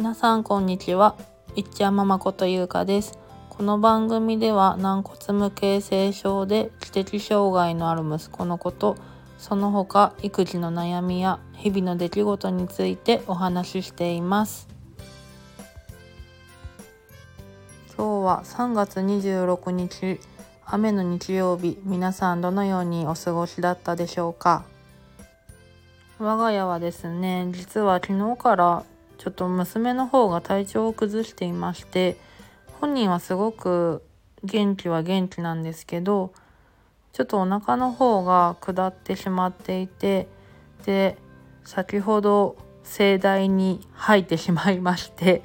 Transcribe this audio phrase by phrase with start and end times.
[0.00, 1.14] 皆さんこんにちは。
[1.56, 3.18] いっちゃままことゆうかです。
[3.50, 8.96] この番組では軟骨無形成症で知的障害のある息子のこと、
[9.36, 14.68] その他育児の悩みや日々の出来事についてお話ししています。
[17.94, 20.18] 今日は3月26日、
[20.64, 24.64] 雨の日曜日、皆さんどのようにお過ごしだったでしょうか？
[26.18, 28.84] 我が家はですね、実は昨日から
[29.20, 32.16] ちょっと娘の方が体調を崩していまして
[32.80, 34.02] 本人はすごく
[34.44, 36.32] 元気は元気なんですけど
[37.12, 40.26] ちょっとお腹の方が下ってしまっていて
[40.86, 41.18] で
[41.64, 45.42] 先ほど盛大に吐いてしまいまして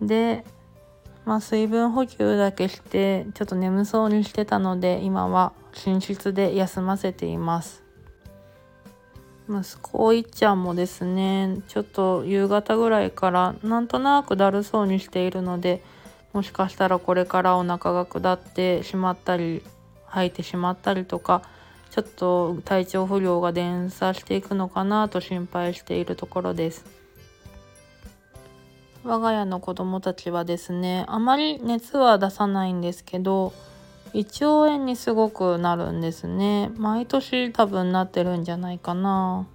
[0.00, 0.44] で
[1.24, 5.52] まあ水分補給だけしてちょっと眠そうにしてたので今は
[5.84, 7.85] 寝室で休ませています。
[9.48, 15.82] 息子いっちゃんもですねちょっと夕方ぐらいからなんとなくだるそうにしているので
[16.32, 19.62] もしかしたらこれからお腹が下ってしまったり
[20.06, 21.42] 吐いてしまったりとか
[21.90, 26.84] ちょっと体調不良が連鎖していくのかなと心配しているところです。
[29.04, 33.52] 我が家の子供たちはですねあまり熱は出さないんですけど
[34.16, 36.70] 胃腸炎にすごくなるんですね。
[36.78, 39.46] 毎年多分なってるんじゃないかな。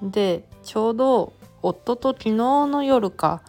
[0.00, 3.42] でちょうど夫と昨日の夜か。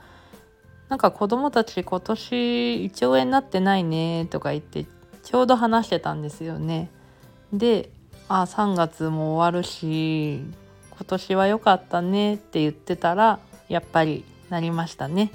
[0.89, 4.85] なんか子供たち今年胃腸炎になってないねとか言って
[5.23, 6.91] ちょうど話してたんですよね。
[7.53, 7.89] で
[8.27, 10.41] あ3月も終わるし
[10.89, 15.31] 今年は良かったねって言ってたらやっぱりなりましたね。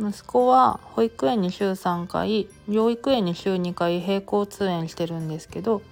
[0.00, 5.82] 息子は保育園に週3回養育園に週2回並行通園してるんですけど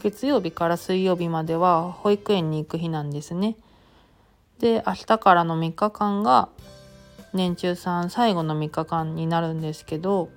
[0.00, 3.56] 月曜日から水曜日までは保育園に行く日なんですね。
[4.60, 6.48] で明日からの3日間が
[7.32, 10.30] 年中さん最後の3日間になるんですけど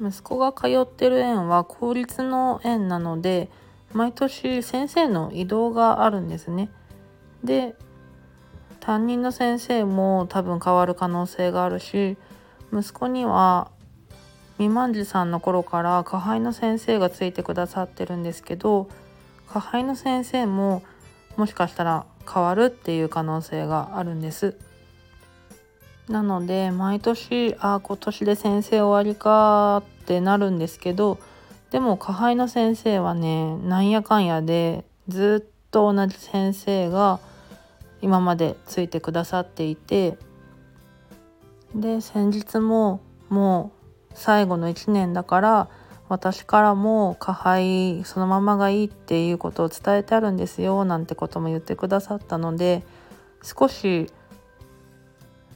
[0.00, 3.50] 息子が通ってる園は公立の園なので
[3.92, 6.70] 毎年先生の移動があるんですね。
[7.42, 7.74] で
[8.90, 12.16] 担任の先生も多分変わる可能性があるし
[12.72, 13.70] 息子には
[14.54, 18.88] 未満児さんの頃から下輩の先生がついてくださってるんですけど
[19.46, 20.82] 下輩の先生も
[21.36, 24.56] もしかしたら変わるっていう可能性があるんです。
[26.08, 31.20] なので毎年あ今年で先生終わりかってなるんですけど
[31.70, 37.20] でも下輩の先生はねなんやかんやでずっと同じ先生が
[38.02, 40.16] 今までついてくださっていて
[41.74, 43.72] で先日もも
[44.10, 45.68] う最後の1年だから
[46.08, 52.82] 私からも下輩そのままがいいっていうことを伝えてあるんですよなんてことも言ってくださったので
[53.42, 54.10] 少し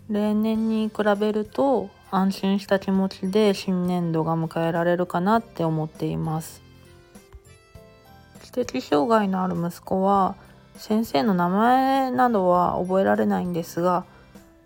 [0.08, 6.64] 例年に比べると安心した気持ちで新年度が迎えられるかなって思っています。
[8.44, 10.36] 知的障害のある息子は
[10.76, 14.04] 先生の名前などは覚えられないんですが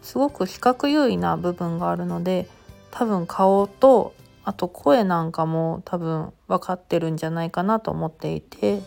[0.02, 2.48] すごく視覚優位な部分があるので
[2.90, 4.14] 多分顔と
[4.44, 8.80] あと声なんかも多分分かってるんじゃないかなと思っていて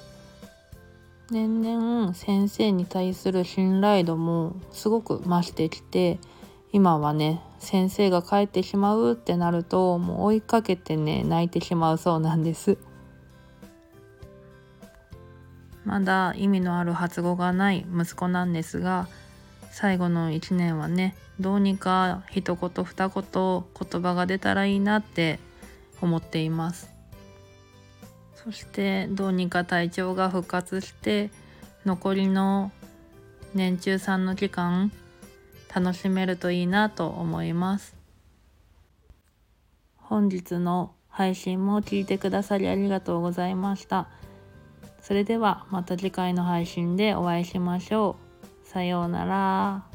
[1.29, 6.19] 年々先生に対する信頼度もすごく増してきて
[6.73, 12.77] 今はね先生が帰ってしまうってなるともう追いかけてね泣いてしまうそうなんです。
[15.85, 19.07] まだ意味のある発語がない息子なんですが
[19.71, 25.39] 最後の1年はねどうにか一言二言言葉が出たらいいなって
[26.01, 26.89] 思っています
[28.35, 31.29] そしてどうにか体調が復活して
[31.85, 32.71] 残りの
[33.53, 34.91] 年中さんの期間
[35.73, 37.95] 楽しめるといいなと思います
[39.95, 44.07] 本日の配信も聞いてくださりありがとうございました。
[45.01, 48.15] それではまた次回の配信でお会いしましょ
[48.63, 48.67] う。
[48.67, 49.90] さようなら。